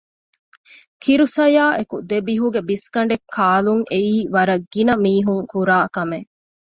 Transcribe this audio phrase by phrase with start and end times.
[1.01, 6.29] ކިރު ސަޔާއެކު ދެބިހުގެ ބިސްގަނޑެއް ކާލުން އެއީ ވަރަށް ގިނަމީހުން ކުރާކަމެއް